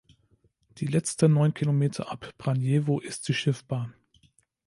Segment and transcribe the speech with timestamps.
[0.79, 3.93] Die letzten neun Kilometer ab Braniewo ist sie schiffbar.